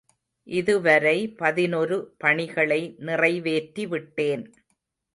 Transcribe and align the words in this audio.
இதுவரை 0.47 1.17
பதினொரு 1.41 2.15
பணிகளை 2.17 2.81
நிறைவேற்றிவிட்டேன். 2.99 4.45